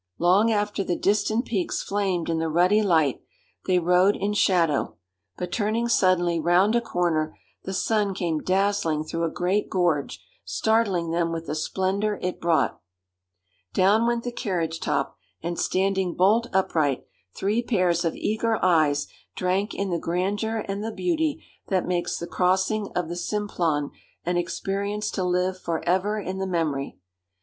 Long 0.17 0.51
after 0.51 0.83
the 0.83 0.95
distant 0.95 1.45
peaks 1.45 1.83
flamed 1.83 2.27
in 2.27 2.39
the 2.39 2.49
ruddy 2.49 2.81
light, 2.81 3.21
they 3.67 3.77
rode 3.77 4.15
in 4.15 4.33
shadow; 4.33 4.95
but 5.37 5.51
turning 5.51 5.87
suddenly 5.87 6.39
round 6.39 6.75
a 6.75 6.81
corner, 6.81 7.37
the 7.65 7.71
sun 7.75 8.15
came 8.15 8.39
dazzling 8.41 9.03
through 9.03 9.25
a 9.25 9.29
great 9.29 9.69
gorge, 9.69 10.19
startling 10.43 11.11
them 11.11 11.31
with 11.31 11.45
the 11.45 11.53
splendour 11.53 12.17
it 12.23 12.41
brought. 12.41 12.81
Down 13.73 14.07
went 14.07 14.23
the 14.23 14.31
carriage 14.31 14.79
top, 14.79 15.19
and 15.43 15.59
standing 15.59 16.15
bolt 16.15 16.47
upright, 16.51 17.05
three 17.35 17.61
pairs 17.61 18.03
of 18.03 18.15
eager 18.15 18.57
eyes 18.65 19.05
drank 19.35 19.75
in 19.75 19.91
the 19.91 19.99
grandeur 19.99 20.65
and 20.67 20.83
the 20.83 20.91
beauty 20.91 21.45
that 21.67 21.85
makes 21.85 22.17
the 22.17 22.25
crossing 22.25 22.91
of 22.95 23.07
the 23.07 23.15
Simplon 23.15 23.91
an 24.25 24.35
experience 24.37 25.11
to 25.11 25.23
live 25.23 25.59
for 25.59 25.87
ever 25.87 26.19
in 26.19 26.39
the 26.39 26.47
memory. 26.47 26.97